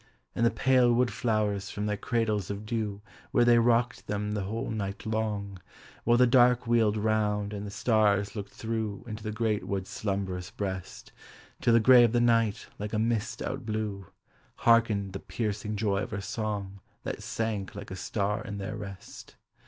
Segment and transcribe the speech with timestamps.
[0.33, 4.45] And the pale wood flowers from their cradles of dew Where they rocked them the
[4.45, 5.59] whole night long,
[6.05, 10.49] While the dark wheeled round and the stars looked through Into the great wood's slumbrous
[10.49, 11.11] breast,
[11.61, 14.07] Till the gray of the night like a mist outblew;
[14.55, 19.35] Hearkened the piercing joy of her song That sank like a star in their rest.